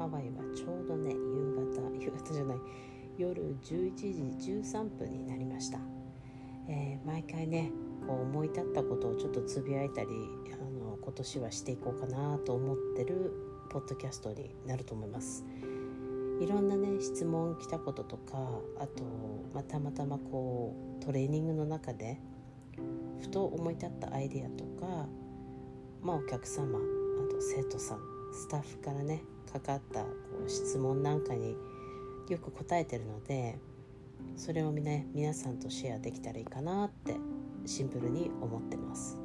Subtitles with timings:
[0.00, 2.58] ハワイはちょうどね夕方 夕方じゃない
[3.18, 5.78] 夜11時13分になりました、
[6.68, 7.70] えー、毎回ね
[8.06, 10.08] こう思い立ったことをちょっとつぶやいたり
[10.54, 13.30] あの今年はしていこうかなと思ってる
[13.68, 15.44] ポッドキャストになると思います。
[16.40, 19.04] いろんなね質問来たこととかあと、
[19.52, 22.18] まあ、たまたまこうトレーニングの中で
[23.20, 25.06] ふと思い立ったアイデアとか、
[26.00, 26.80] まあ、お客様あ
[27.30, 28.00] と生徒さん
[28.32, 29.22] スタッフからね
[29.52, 30.08] かかったこ
[30.46, 31.56] う質問なんかに
[32.28, 33.58] よく答えてるので
[34.36, 37.16] それをね皆さんとシェアできたらいいかなって
[37.66, 39.18] シンプルに思ってます。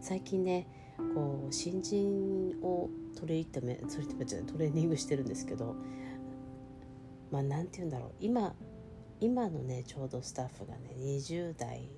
[0.00, 0.66] 最近ね
[1.14, 5.74] こう新人をトレートメトレートトレーニングしてるんですけど
[7.30, 8.12] まあ何て言うんだろう。
[8.20, 8.54] 今
[9.20, 11.88] 今のねちょうどスタッフがね20代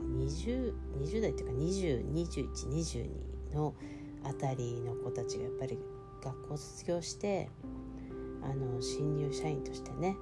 [0.00, 3.74] 20, 20代っていうか202122の
[4.24, 5.78] あたりの子たちがやっぱり
[6.22, 7.48] 学校卒業して
[8.42, 10.16] あの新入社員としてね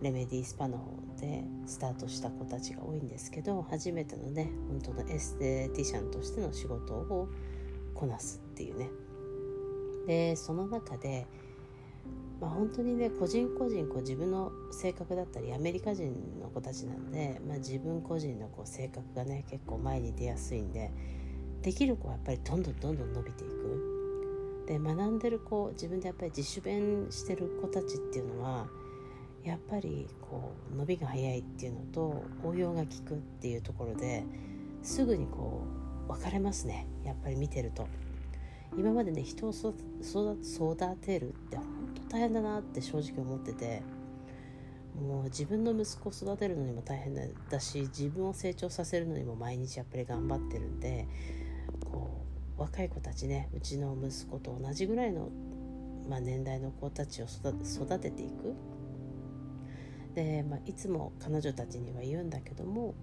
[0.00, 7.28] レメディスパの方でスタートした子たちが多いんですけど初めてのね本当のエステティシャンとしての仕事を
[7.94, 8.90] こなすっていうね。
[10.06, 11.26] でその中で、
[12.40, 20.90] まあ、本当にね個人個人こう自分の性格だったりアメリカ人の子たちなんで、まあ、自分個人のこう性格がね結構前に出やすいんで
[21.62, 23.63] できる子はやっぱりどんどんどんどん伸びていく。
[24.66, 28.66] で学んでる子自分でやっぱり自主勉してる子たちっていうのは
[29.44, 34.24] やっぱりこう伸びが早いっていうのと応用が効くっていうところで
[34.82, 35.62] すぐにこ
[36.08, 36.86] う分かれますね。
[37.04, 37.86] やっぱり見てると。
[38.76, 39.72] 今までね人を育
[40.96, 41.66] てるって本
[42.08, 43.82] 当大変だなって正直思ってて
[45.00, 47.14] もう自分の息子を育てるのにも大変
[47.50, 51.06] だし自分を成長させるのにも毎日やっぱり頑張ってるんで
[52.64, 55.28] 若い子たちねうちの息子と同じぐらいの、
[56.08, 58.54] まあ、年代の子たちを育てていく。
[60.14, 62.94] で、まあ、いつも彼女たちには言うんだけども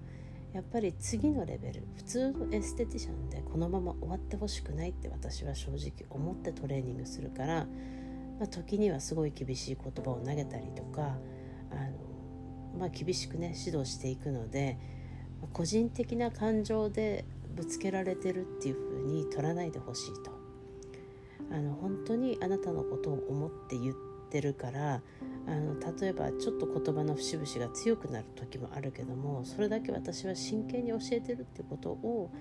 [0.53, 7.65] やっぱり次のレベル普通のエステティシャンでこのまま終わってほしくないって私は正直思ってトレーニングするから、
[8.39, 14.77] まあ、時にはすごい厳しい言葉を投げたりとかあの、まあ、厳しくね指導していくので
[15.51, 17.25] 個人的な感情で
[17.55, 20.31] ぶつけられてるっていう風に取らないでほしいと
[21.51, 23.95] あの本当にあなたのことを思って言っ
[24.29, 25.01] てるから
[25.47, 32.31] あの例えばちょっと言葉の節々が強くなる時もあるけどもそれだけ私は真剣に教えてるってことを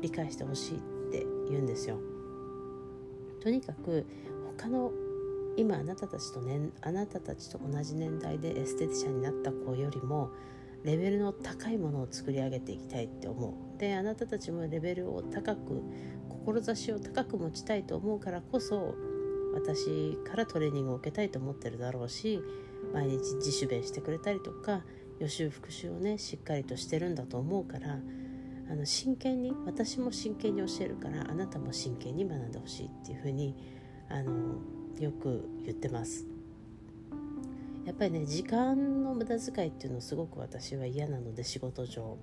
[0.00, 0.80] 理解してほしいっ
[1.12, 1.98] て言うんですよ。
[3.40, 4.04] とにかく
[4.58, 4.90] 他の
[5.56, 10.30] 今あなたたちと、ね、あなたたちと同じ年代でエステティシャンになった子よりも
[10.86, 13.78] レベルの高いものを作り上げていきたいって思う。
[13.78, 15.82] であなたたちもレベルを高く
[16.30, 18.94] 志を高く持ちたいと思うからこそ
[19.52, 22.40] 私からトレーニングを受けたいと思ってるだろうし
[22.94, 24.84] 毎日自主勉してくれたりとか
[25.18, 27.98] 予習復習をねしっかりとしてるんだと思うから
[28.70, 33.56] あの真剣に私も真剣に教えるからあなたも真剣に学んでほしいっていうふうに
[34.08, 34.60] あの
[35.00, 36.35] よく言ってます。
[37.86, 42.18] やっぱりね時間の無駄遣いっていうのすごく私は嫌なので仕事上。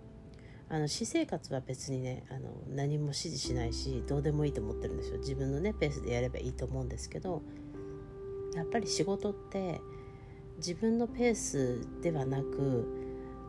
[0.69, 5.19] あの私生活は別にねあの何も指示しないしどうでもいいと思ってるんですよ。
[5.19, 7.41] 自分のねペースでやればいいと思うんですけど
[8.55, 9.81] やっぱり仕事って
[10.57, 12.87] 自分のペースではなく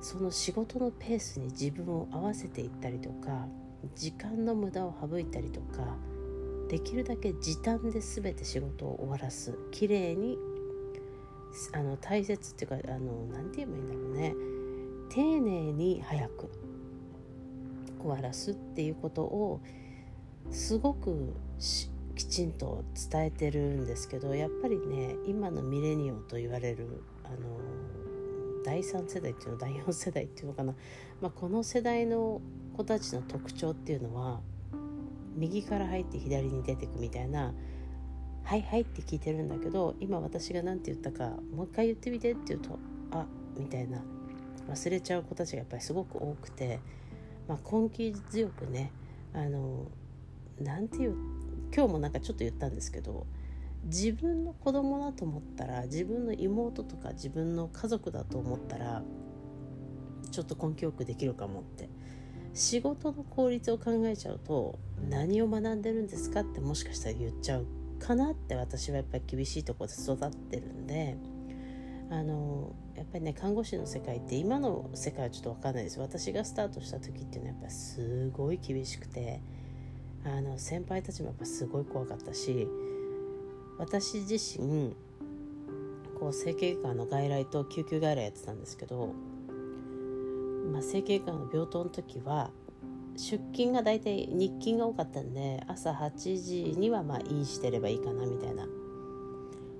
[0.01, 3.47] その仕事のペースに自分を合わせていったりとか
[3.95, 5.97] 時間の無駄を省いたりとか
[6.69, 9.57] できるだけ時短で全て仕事を終わらす。
[9.71, 10.37] 綺麗に
[11.73, 14.35] あの大切っていうかあの何て言えばいいんだろうね。
[15.11, 16.51] 丁寧に早く
[18.01, 19.61] 終わらすっていうことを
[20.51, 21.35] すごく
[22.17, 27.37] きちんと伝えてるんですけどやっぱりね今のミレニオと言われるあの
[28.65, 30.75] 第3世代っていうの第4世代っていうのかな、
[31.21, 32.41] まあ、この世代の
[32.77, 34.41] 子たちの特徴っていうのは
[35.37, 37.53] 右から入って左に出てくみたいな
[38.45, 42.79] 「はいはい」って聞いてるんだけど今私が何て言ったかもう一回言ってみてって言うと
[43.11, 43.27] 「あ
[43.59, 44.03] みたいな
[44.69, 46.79] 忘れちゃう子たちがやっぱりすごく多くて。
[47.49, 48.91] まあ、根気強くね
[49.33, 49.87] あの
[50.61, 51.15] なんていう
[51.75, 53.27] 今日もなんかちょっと言ったんですけど
[53.85, 59.03] 自分の子供だと思ったら自分の妹とか自分の家族だと思ったら
[60.31, 61.89] ちょっと根気よくできるかもって
[62.55, 64.79] 仕事の効率を考えちゃうと
[65.11, 67.67] 何を学んでるんですかってもしかしたら言っちゃう
[68.05, 71.17] かなって私はやっぱり厳しいところで育ってるんで
[72.11, 75.99] あのやっぱりね看護師の世界って今の世界はちょっと分かんないです。
[75.99, 79.41] 私がスタートした時っていうのはやっぱすごい厳しくて
[80.25, 82.69] あの先輩たちもやっぱすごい怖かったし
[83.79, 84.95] 私自身
[86.21, 89.15] こう整形外科の外来と救急外来やってたんですけど、
[90.73, 92.51] まあ、整形外科の病棟の時は
[93.17, 98.67] 出勤が大体日勤が多かったんで朝8時にはまあインしてればいいかなみたいな。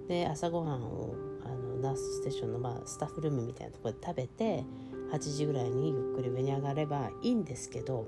[0.09, 1.15] で朝ごはんを
[1.45, 4.65] あのナースステーションの、まあ、スタッフルームみたいなとこで食べて
[5.13, 8.07] 8時ぐらいにゆっくり上に上がればいいんですけど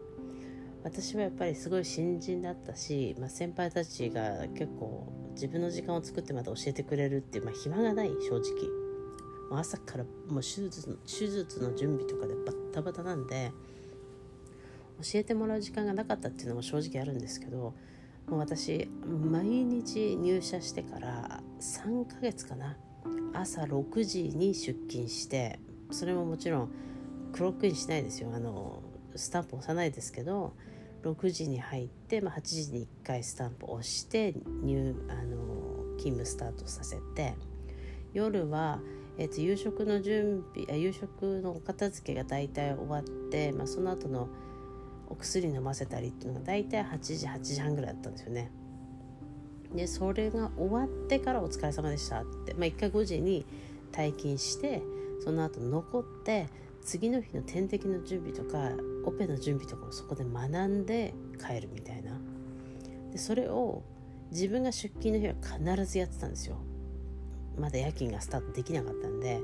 [0.85, 8.87] 私はやっぱりすごい新人だったし、まあ、先輩たちが結構自分の時間を作ってまた教えてくれるっていう、まあ、暇がない正直。
[9.51, 13.53] もう朝からもう手術の手術の準備とかでバッタバタなんで
[15.03, 17.75] 教えてもらう時間がなかったっていうのも正直あるんですけど
[18.29, 22.77] もう私毎日入社してから3ヶ月かな
[23.33, 25.61] 朝6時に出勤して
[25.91, 26.71] それももちろん
[27.33, 28.33] クロックインしないですよ。
[28.35, 28.83] あの
[29.15, 30.55] スタンプ押さないですけど
[31.03, 37.35] 6時に入って、まあ、8時に1回スタンプ押して入あの勤務スタートさせて
[38.13, 38.81] 夜は、
[39.19, 44.29] えー、と夕食の準備あ夕食の片付けが大体終わって、まあ、その後の
[45.09, 48.51] お薬飲ませたりっていうのが大体8時8時半ぐらいだったんですよね。
[49.75, 53.45] でそれが終わってから「お疲れ様でした」って、まあ、1回5時に
[53.93, 54.83] 退勤して
[55.21, 56.47] その後残って
[56.83, 58.71] 次の日の点滴の準備とか
[59.05, 61.15] オペの準備とかもそこで学んで
[61.45, 62.13] 帰るみたいな。
[63.13, 63.83] でそれを
[64.31, 66.57] 自分が出勤の日は必ずやってたんですよ。
[67.59, 69.41] まだ夜勤がスタートできなかったんで。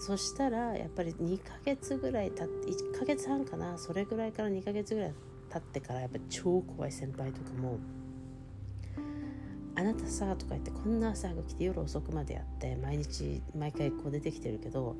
[0.00, 5.14] そしたらやっぱり2ヶ月ぐらい経って1ヶ月半かなそれぐらいから2ヶ月ぐらい
[5.52, 7.78] 経ってからやっぱ超怖い先輩とかも
[9.76, 14.96] 「あなたさ」とか言ってこんな朝が来て夜遅くまでやって毎日毎回こう出てきてるけど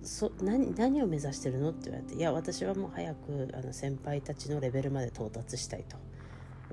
[0.00, 1.70] そ何何を目指してるの？
[1.70, 5.96] って言われていや私はもう早くあの先輩たちのレベルまで到達したいと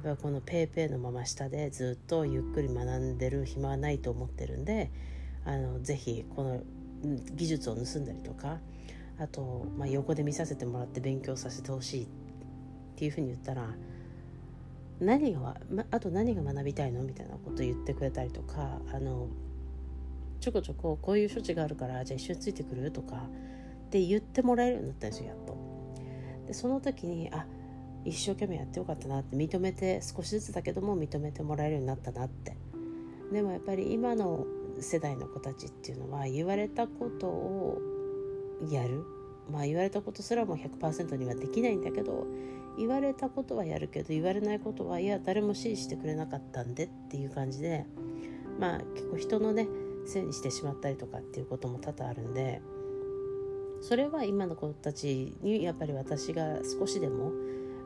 [0.04, 4.92] やっぱこの PayPay のまま下でずっとゆっくり学んでる暇はないと思ってるんで
[5.44, 6.62] あのぜひこの
[7.36, 8.58] 技術を盗んだりとか
[9.20, 12.08] あと、まあ、横で見させてもらって勉強させてほしいっ
[12.96, 13.68] ていうふうに言ったら
[15.00, 17.02] 何が、ま、あと何が学びたいの？
[17.04, 19.28] みたいなことを言ってくれたりとかあの
[20.42, 22.92] ちょこちょここういう処置があるからじゃあ一緒についてくる？
[22.92, 25.58] とかって言ってもらえるようになったんですよやっと。
[26.48, 27.46] でその時にあ
[28.06, 32.58] 一生懸命やってよかったなって認めて少しずつだけども認めてもらえるようになったなって。
[33.32, 34.46] でもやっぱり今の
[34.82, 37.82] 世代の子たちっていうのは言われたことを
[38.70, 39.04] やる。
[39.52, 42.28] まあ言われたことすらも100%にはできないんだけど
[42.78, 47.86] 言われたことはやるけど言われないことはいや誰も支持してくれなかったんでっていう感じで
[48.60, 49.68] まあ結構人のね
[50.06, 52.62] せいにしてしまったりとかっていうことも多々あるんで
[53.82, 57.32] それは今の子たちにやっぱり私が少しでも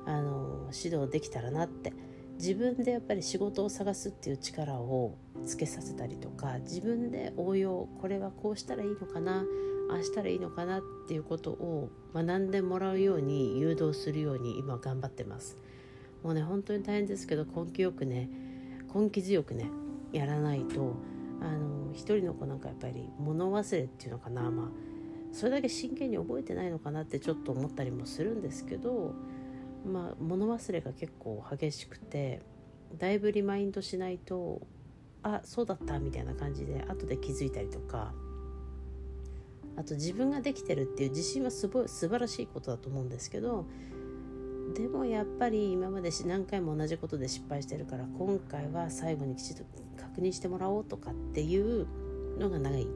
[0.05, 1.93] あの指導できたらなって
[2.37, 9.45] 自分でやっぱり仕事を探すっていう力をつけさせたりとか自分で応用これはこうしたらいいのかな
[9.89, 15.57] ああしたらいいのかなっていうことを学んでもらうように誘導するように今頑張ってます。
[16.23, 18.29] もうね本当に大変ですけど根気よくね
[18.95, 19.69] 根気強くね
[20.13, 20.95] やらないと
[21.41, 24.49] あの一人の子なんかやっぱり物忘れっていうのかな。
[24.49, 24.67] まあ
[25.33, 29.15] それだけ真剣に覚えてないのかなってちょっと思ったりもするんですけど
[29.85, 32.41] まあ物忘れが結構激しくて
[32.97, 34.61] だいぶリマインドしないと
[35.23, 38.13] あそうだったみたいな感じで後で気づいたりとか
[39.75, 43.65] あと自分ができてるっていう自信はすごい素晴らしいことだと思うんですけど
[44.75, 49.63] でもやっぱり今まで何回も同じことで失敗してるから今回は最後にきちんと
[49.97, 51.87] 確認してもらおうとかっていう
[52.39, 52.87] のがない。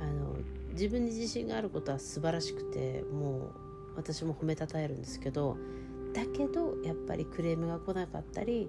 [0.00, 0.36] あの
[0.72, 3.50] 自分に自信があることは素晴らしくてもう
[3.96, 5.56] 私も褒めたたえるんですけど
[6.12, 8.68] だけどやっぱりクレームが来なかったり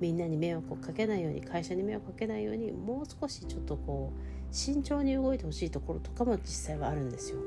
[0.00, 7.38] みんなに迷惑をかけないように会社に迷惑をかけないようにもう少しちょっとこう慎重に動いてほしいところとかも実際はあるんですよ。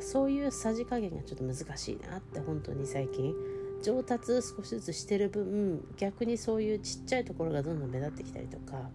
[0.00, 3.34] そういうさじ加減がちょっと難しいなって本当に最近
[3.82, 8.88] 上達少しずつしてる分逆にそういうちっちゃいところがどんどん目立ってきたりとか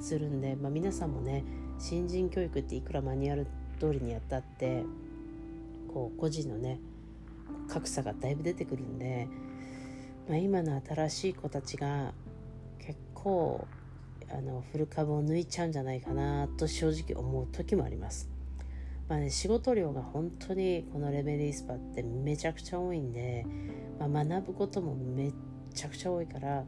[0.00, 1.44] するんで、まあ、皆さんもね
[1.78, 3.46] 新人教育っていくらマニュアル
[3.78, 4.84] 通りにやったって
[5.92, 6.80] こう個人のね
[7.68, 9.28] 格差がだいぶ出てくるんで、
[10.28, 12.12] まあ、今の新しい子たちが
[12.78, 13.66] 結構
[14.30, 18.30] あのフル株を抜いちゃうんじゃないかなと正直思う時もあります。
[19.08, 23.44] まあね、仕事量が本当にこのレベルイスパってめちゃくちゃ多いんで、
[23.98, 25.34] まあ、学ぶこともめっ
[25.74, 26.64] ちゃくちゃ多いから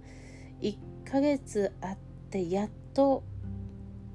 [0.61, 0.77] 1
[1.11, 1.99] ヶ月あっ
[2.31, 3.23] てやっと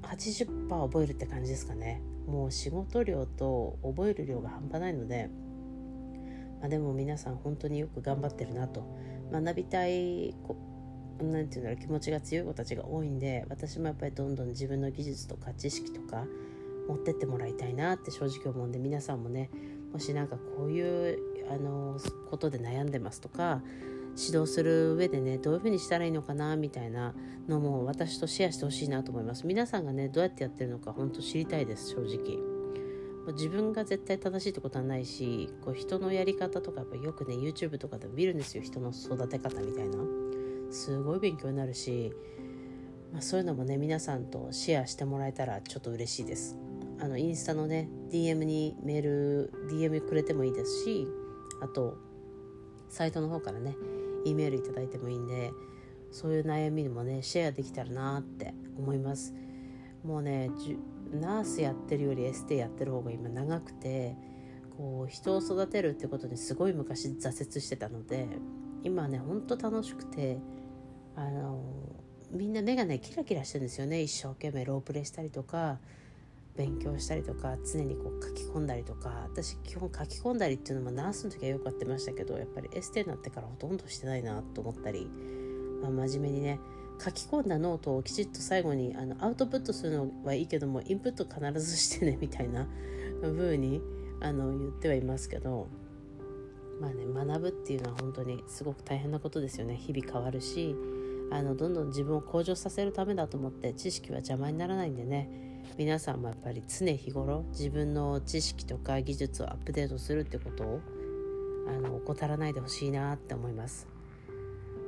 [0.02, 5.28] 80%覚えるって感じですかねもう仕事量と覚える量が半端ないので、
[6.60, 8.84] まあ、でも皆さん本当によく頑張ってるなと。
[9.32, 10.34] 学びたい
[11.22, 16.24] なんていうんだろう気持ちが強い子たちが多いんで私もやっぱりどんどん自分の技術とか知識とか
[16.88, 19.50] 持ってってもらいたいなって正直思うんで皆さんもね
[19.92, 21.18] もしなんかこういう
[21.50, 21.98] あの
[22.30, 23.62] ことで悩んでますとか
[24.16, 27.14] 指導する上でねどういうふうにしたらいいのかなみたいな
[27.48, 29.46] のも私とシェアしてほしいなと思います。
[29.46, 32.49] 皆さんがねどうやってやってるのか本当知りたいです正直。
[33.28, 38.62] 自分が絶対正しいってことはないしこう人のやり方とかやっぱよくね YouTube とかでも見るんですよ。
[38.62, 39.98] 人の育て方みたいな。
[40.70, 42.12] すごい勉強になるし、
[43.12, 46.56] まあ、そういうのもね皆さんとシェアしてもらえたらちょっと嬉しいです。
[47.00, 51.08] あのインスタのね DM にメール DM くれてもいいですし
[51.62, 51.96] あと
[52.88, 53.74] サイトの方からね
[54.26, 55.52] E メールいただいてもいいんで
[56.10, 59.34] そういう悩みにもねシェアできたらなって思います。
[60.04, 60.50] もうね
[61.12, 64.16] ナースやってるよりエステやってる方が今長くて
[64.76, 68.28] こう人を育てるってことにすごい昔挫折してたので
[68.82, 70.38] 今ねほんと楽しくて
[71.16, 71.60] あの
[72.30, 74.00] みんな目がねキラキラしてるんですよね。
[74.00, 75.78] 一生懸命ロープレイしたりとか
[76.56, 79.10] 勉強したりとか常にこう書き込んだりとか。
[79.24, 85.08] 私基本書き込んだりっていうのもナースの時はよくやってましたけどやっぱりエステになってからほとんどしてないなと思ったり、
[85.80, 86.60] まあ、真面目にね
[87.00, 92.68] 書き込んだノートをきちっと最後にあのアウトプットするのはいいけどもインプット必ずしてね みたいな
[93.22, 93.80] 風に
[94.20, 95.68] あの言ってはいますけど
[96.80, 99.76] まあね学ぶっていうのは本当にすごく大変なことですよね。
[99.76, 100.76] 日々変わるし
[101.30, 105.48] あのどんどん自分を向上させるためだと思って知識は邪魔にならないんでね。
[105.78, 110.80] 皆さんもやっぱり常日頃自分の知識とか技術をアップデートするってことを
[111.68, 113.89] あの怠らないでほしいなって思います。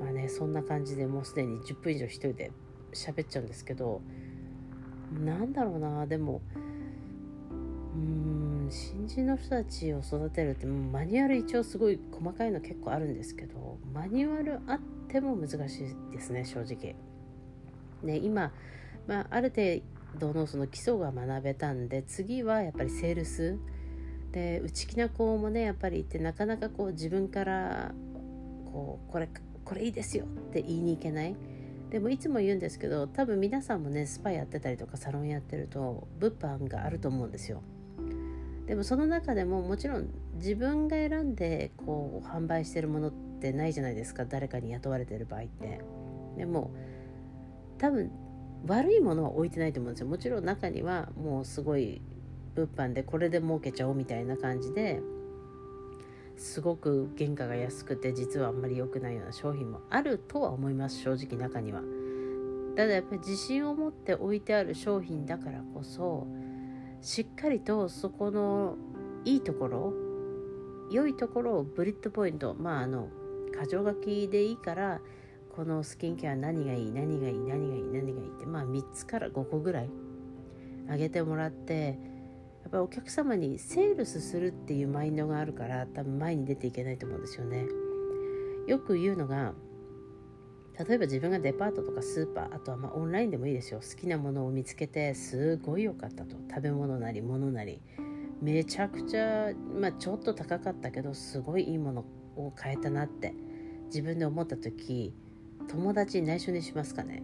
[0.02, 2.50] まあねそんな感じでもうすでに10分以上一人で
[2.92, 4.02] 喋っちゃうんですけど
[5.24, 6.40] なんだろうなでも
[7.94, 14.78] うん新人の人たちを育てるってマニュアル一応すごい細かいの結構あるんですけどマニュアルあっ
[15.08, 16.96] ても難しいですね正直。
[18.02, 18.50] ね今、
[19.06, 19.82] まあ、ある程
[20.18, 23.58] 度のその基礎が学べたんで次はやっぱりセールス。
[24.32, 27.92] で内気な子もねやっぱりいてなかなかこう自分から
[28.72, 29.28] こうこれ
[29.64, 31.36] これいいですよって言いに行けない？
[31.90, 37.62] でもいつも言うんですけど多分皆さんもねスパやってたりとかサロンやってると物販があると思うんですよ。
[38.66, 44.24] でもその中でももちろん自分が選んでこう販売してるものってないじゃないですか。
[44.24, 45.80] 誰かに雇われてる場合って。
[46.36, 46.70] でも
[47.78, 48.10] 多分
[48.66, 50.06] 悪いものは置いてないと思うんですよ。
[50.06, 52.00] もちろん中にはもうすごい
[52.54, 55.02] 物販でこれで儲けちゃおうみたいな感じで
[56.42, 61.82] すごく原価が安くて実はあんまり良くないような商品もあるとは思います正直中には。
[62.76, 66.26] ただやっぱり自信を持って置いてある商品だからこそ
[67.00, 68.76] しっかりとそこの
[69.24, 69.92] いいところ
[70.90, 73.08] 良いところをブリッドポイントまああの
[73.52, 75.00] 箇条書きでいいから
[75.54, 79.90] このスキンケア何がいい何がいい何がいい何がいいってまあ3つから5個ぐらい
[80.88, 81.98] あげてもらって
[82.80, 87.66] お客様にセールスするっていうマインドがあるから多分前に出ていけないと思うんですよね。
[88.66, 89.52] よく言うのが
[90.78, 93.80] 例えば自分がデパートとかスーパーあとはまオンラインでもいいですよ。
[93.80, 96.36] 好きなものを見つけてすごい良かったと。
[96.48, 97.82] 食べ物なり物なり。
[98.40, 102.04] めちゃくちゃ、まあ、ちょっと高かったけどすごいいいもの
[102.36, 103.34] を買えたなって
[103.86, 105.14] 自分で思った時
[105.68, 107.22] 友達に内緒にしますかね。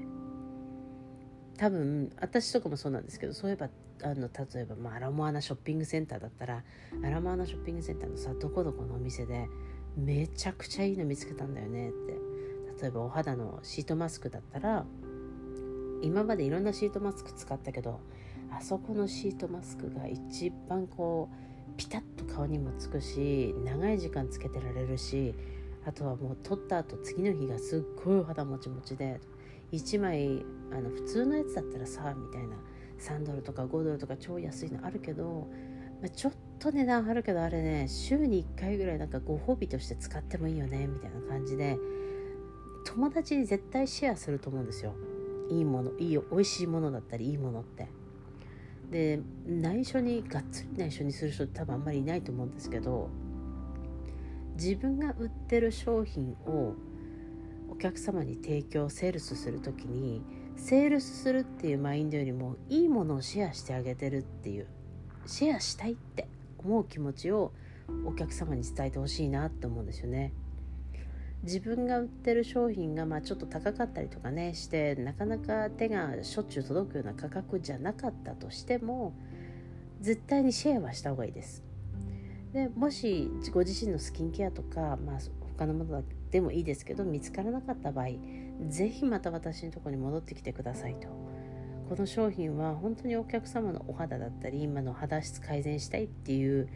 [1.58, 3.68] 多分私とかもそうなんですけどそういえば
[4.02, 6.62] あの例えば、まあ、アラモアナショッピングセンターだったら
[7.04, 9.48] アラモアナショッピングセンターのさどこどこのお店で
[9.96, 12.28] めちゃくちゃいいの見つけたんだよねって。
[12.80, 14.86] 例えばお肌のシートマスクだったら
[16.00, 18.00] 今までいろんなシートマスク使ったけど
[18.52, 25.34] あそこのシートマスクが一番こうピタッと顔にもつくし長い時間つけてられるし
[25.86, 29.20] あとはもう取った後次の日がすっごいお肌もちもちで
[29.72, 32.56] 1枚あの普通のやつだったらさみたいな
[32.98, 35.48] 3ドルとか5ドルとか超安いのあるけど、
[36.00, 41.78] まあ、ちょっと値段あるけどあれね週に1回ぐらいなんかご褒美として使ってもいいよねみたいな感じで
[42.84, 44.94] 友達に絶対シェアすると思うんですよ。
[45.50, 47.88] いいものいい美味しいものだったりいいものって。
[48.90, 53.10] で内緒にがっつり内緒にする人って多分あんまりいないと思うんですけど
[54.54, 56.74] 自分が売ってる商品を
[57.78, 60.22] 客様に提供セールスする時に
[60.56, 64.66] セールスするっていうマインドよりもいいものをシェアしてあげてるっていう
[65.26, 67.52] シェアしたいって思う気持ちを
[68.04, 70.32] お客様に伝えてほしいなって思うんですよね。
[71.44, 79.14] 自分が売ってる商品がまあちょっと高かったりとかねしてなかなか手がしょっちゅう届くような価格じゃなかったとしても
[80.00, 81.62] 絶対にシェアはした方がいいです。
[82.52, 85.18] でもしご自身のスキンケアとか、まあ、
[85.56, 88.08] 他のものだでもいいですけど見つからなかった場合
[88.68, 91.08] ぜひまた私のとこに戻ってきてくださいと
[91.88, 96.68] この商品は本当にお客様のお肌だったり今の肌質改善したいっていう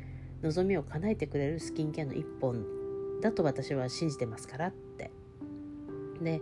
[0.42, 2.64] 望みを叶えてくれるスキンケアの一本
[3.20, 5.10] だと私は信じてますからって
[6.22, 6.40] で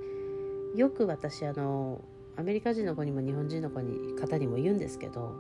[0.77, 2.01] よく私あの
[2.37, 5.35] アメリカ人の子にも日本人の子に方にも言うんですけど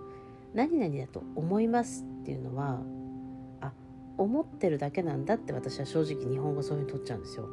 [0.52, 2.80] 何々だと思いますっていうのは
[3.60, 3.72] あ
[4.18, 7.48] 思ってるだけなんだって私は正直日本語そういうふうに取っちゃうんですよ。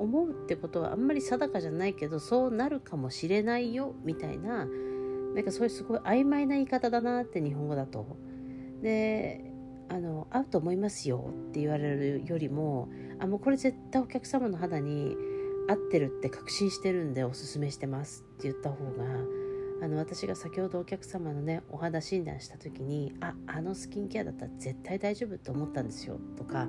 [0.00, 4.66] 思うってことはあんまり定かじゃないけどそうなるかもしれないよみたいな
[5.34, 8.16] なんかそういうすごい曖昧な言い方だなって日本語だと。
[8.82, 9.52] で
[9.90, 12.88] あの合うと思いますよって言われるよりも
[13.18, 15.16] あもうこれ絶対お客様の肌に
[15.68, 19.04] 合ってるって確信してるんでおすすめしてますって言った方が
[19.82, 26.68] あの私が先ほどお客様のねお肌診断した時にああのスキンケアだったら絶対大丈夫って思ったんですよとか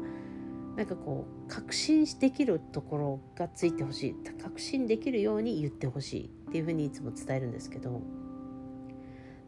[0.76, 8.02] なんかこう確信できるところがついてほしい確信できるように言ってほしいっていうふうにいつも伝えるんですけど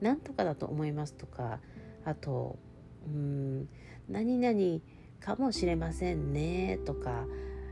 [0.02, 1.60] なんとかだと思いますとか
[2.04, 2.60] あと
[3.08, 3.70] うん
[4.10, 4.82] 何々
[5.22, 7.26] かもしれませんねとか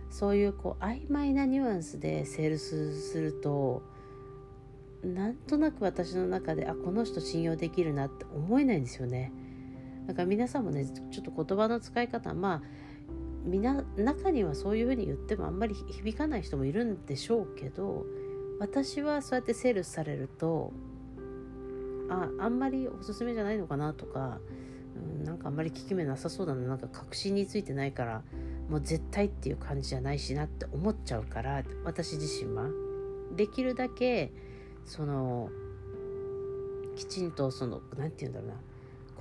[0.10, 3.84] そういうこう曖昧なニュアンスでセールスすると
[5.04, 9.32] なんとなく私の中であこの人信用できるなって思えないんですよね。
[10.08, 12.81] だから皆さんもねちょっと言葉の使い方まあ
[13.44, 18.06] みな中にはそういうふうに言ってもあんまり響かない人もいるんでしょうけど
[18.60, 20.72] 私はそうやってセールスされると
[22.10, 24.40] ああんまりおすすめじゃないのかなとか、
[24.96, 28.22] うん、なんかあんまり効き目なさそうだななんか確信についてないから
[28.70, 32.66] もう絶対っていう感じじゃないしなって思っちゃうから私自身は。
[33.36, 34.32] できるだけ
[34.86, 35.50] その
[36.98, 38.56] きちんとその何て言うんだろうな。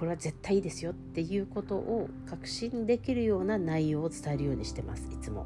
[0.00, 5.44] これは絶対いいですよっていうことを確信できるような内容を伝えるようにしてますいつも。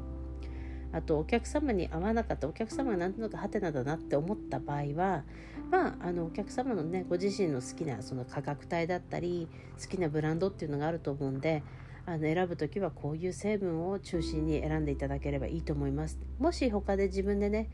[0.93, 5.25] あとお客様に合わなかったお客様が何となくハテナだなって思った場合は
[5.69, 11.61] まああのお客様のねご自身の好きなその価格帯だったり好きなブランドっていうのがあると思うんで
[12.05, 17.67] あの選ぶ時はこういう成分を中心に選んでいただければいいと思いますもし他で自分でね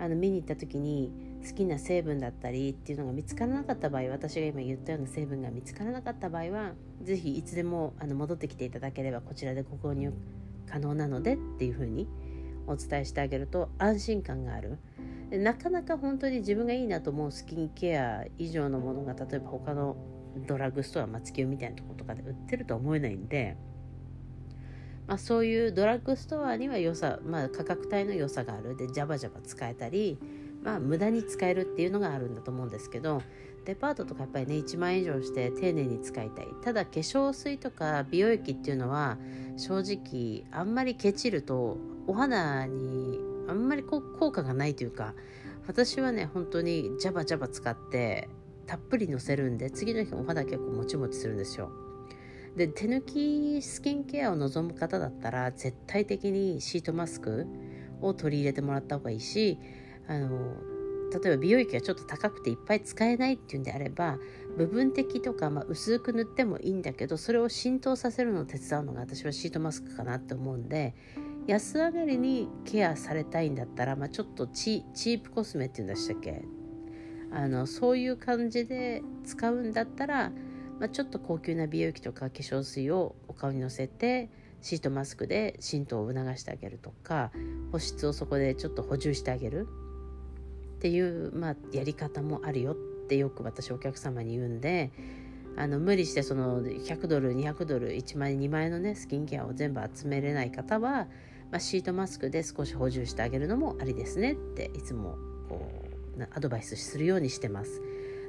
[0.00, 1.12] あの見に行った時に
[1.46, 10.12] 好きな成分だったりっていうのが見つからなかった場合私が今言ったような成分が見つからなかった場合は是非いつでもあの戻ってきていただければこちらでご購入
[10.66, 12.08] 可能なのでっていうふうに
[12.66, 14.78] お伝えしてあげると安心感がある。
[15.30, 19.96] なかなか本当に自分がいいなと思うスキンケア以上のものが例えば他の
[20.46, 23.56] ドラッグストア松清みたいなとことかで売ってるとは思えないんで
[25.06, 28.76] まあ、そういうドラッグストアには良さ、まあ、価格帯の良さがある。
[28.76, 30.18] でジャバジャバ使えたり、
[30.64, 33.22] まあ、無駄に使えるっていうのがあるんだと思うんですけど
[33.66, 36.48] デパートとかやっぱりね1万円以上して丁寧に使いたい。
[36.62, 39.18] ただ化粧水とか美容液っていうのは
[39.56, 44.00] 正直あんまりケチるとお肌にあんまり効
[44.32, 45.14] 果がないというか
[45.66, 48.28] 私はね本当にジャバジャバ使って
[48.66, 51.70] たっぷりのせるんで次の日お肌結構もちもちするんですよ。
[52.56, 57.46] で手抜きスキンケアを望む方だったら絶対的にシートマスク
[58.00, 59.58] を取り入れてもらった方がいいし
[60.06, 60.54] あの
[61.12, 64.18] 例えば美容液がちょっと高くていっぱい使えないっていうんであれば
[64.56, 70.94] 部分的とか、まあ、薄く塗ってもいいんだけどそれを浸透させるのを手伝うのが私はシートマスクかなって思うんで
[71.46, 76.42] 安上がりにケアされたいんだったら、まあ、ちょっとチープコスメっていうんでしたっけ？
[77.30, 80.32] あのそういう感じで使うんだったら
[80.80, 84.28] まあ、ちょっと高級な美容液とか化粧水をお顔にのせて
[84.60, 87.30] シートマスクで浸透を促してあげるとか
[87.70, 89.68] 保湿をそこでちょっと補充してあげる。
[90.84, 92.76] っていう、まあ、やり方もあるよっ
[93.08, 94.92] てよく私お客様に言うんで
[95.56, 101.06] あの無理してその100ドル200ドル1万円2万円のねスキンケアを全部集めれない方は、
[101.50, 105.16] まあ、シートマスクで少し補充してあげるのもありですねっていつも
[105.48, 105.72] こ
[106.18, 107.80] うアドバイスするようにしてます。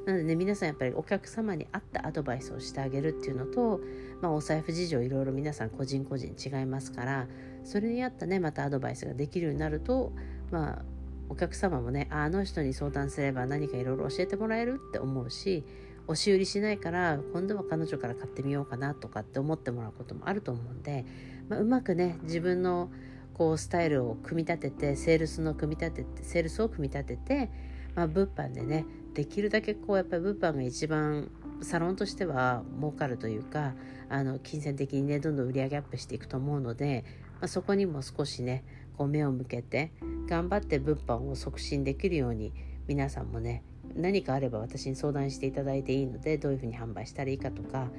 [0.06, 3.82] なのでね皆さんやっぱりお客様に合ったアドバイスをしてあげるっていうのと、
[4.22, 7.28] まあ、お財布事情いろいろ皆さん個人個人違いますから
[7.66, 10.14] それに合ったねまたアドバイスができるようになると
[10.52, 10.95] まあ
[11.30, 15.64] お客様もねあの人に相談すれば何かいろいろ教えてもらえるって思うし
[16.08, 21.06] 押し売りしないから今度は彼女から買ってみようかなとかって思ってもらうこともあると思うんで、
[21.50, 22.92] まあ、うまくね自分の
[23.34, 27.52] こうスタイルを組み立ててセールスの組み立ててセールスを組み立てて、
[27.96, 33.74] まあ、物販でねできるだけこうやっぱり物販が一番サロンとしては儲かるというか
[34.10, 37.04] あの金銭的にねどんどん売り上げアップしていくと思うので、
[37.42, 38.64] まあ、そこにも少しね
[38.96, 39.92] こう目を向けて
[40.28, 42.54] 頑張って物販を促進できるように
[42.88, 43.64] 皆さんもね
[43.96, 47.90] 何かあれば私に相談していただいていいのでどういうふうに販売したらいいかとか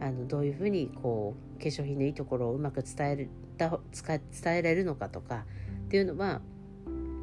[0.00, 3.70] あのどういうふうにこう化粧品のいいところをうまく伝える伝
[4.56, 5.46] えられるのかとか
[5.86, 6.42] っていうのは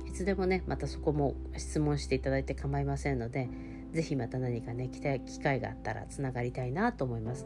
[0.06, 3.50] いいつでもねまたそこも質問していただいて構いませんので
[3.94, 5.02] 是非また何かね機
[5.40, 7.46] 会があったらつながりたいなと思います。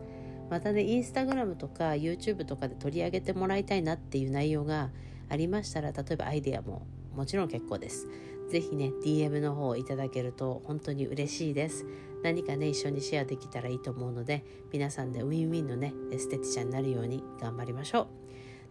[0.50, 4.89] またねインスタグラムとか YouTube とかで取り上げてもらいたいなっていう内容が
[5.30, 8.08] ありましたら例えばアイデアももちろん結構です。
[8.50, 11.86] 是非ね DM の方をいただけると本当に嬉しいです。
[12.24, 18.08] 何かね一緒にシェアできたらいいと思うので皆さんでウィンウィンのねエステティシャンになるように頑張りましょう。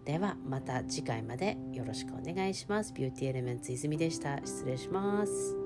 [0.06, 2.92] ではまた次回までよろしくお願いします。
[2.94, 4.38] ビューティーエレメンツ泉でした。
[4.44, 5.65] 失礼します。